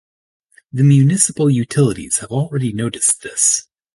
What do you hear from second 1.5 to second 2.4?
utilities have